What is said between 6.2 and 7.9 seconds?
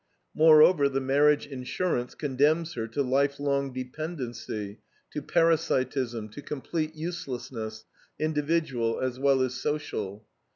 to complete uselessness,